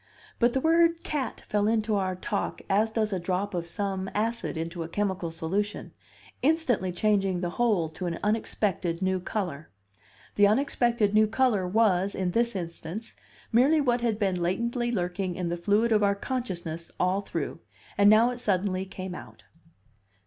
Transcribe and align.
But 0.39 0.53
the 0.53 0.59
word 0.61 1.03
"cat" 1.03 1.41
fell 1.47 1.67
into 1.67 1.93
our 1.93 2.15
talk 2.15 2.63
as 2.67 2.89
does 2.89 3.13
a 3.13 3.19
drop 3.19 3.53
of 3.53 3.67
some 3.67 4.09
acid 4.15 4.57
into 4.57 4.81
a 4.81 4.89
chemical 4.89 5.29
solution, 5.29 5.93
instantly 6.41 6.91
changing 6.91 7.37
the 7.41 7.51
whole 7.51 7.87
to 7.89 8.07
an 8.07 8.17
unexpected 8.23 9.03
new 9.03 9.19
color. 9.19 9.69
The 10.37 10.47
unexpected 10.47 11.13
new 11.13 11.27
color 11.27 11.67
was, 11.67 12.15
in 12.15 12.31
this 12.31 12.55
instance, 12.55 13.15
merely 13.51 13.79
what 13.79 14.01
had 14.01 14.17
been 14.17 14.41
latently 14.41 14.91
lurking 14.91 15.35
in 15.35 15.49
the 15.49 15.55
fluid 15.55 15.91
of 15.91 16.01
our 16.01 16.15
consciousness 16.15 16.89
all 16.99 17.21
through 17.21 17.59
and 17.95 18.09
now 18.09 18.31
it 18.31 18.39
suddenly 18.39 18.85
came 18.85 19.13
out. 19.13 19.43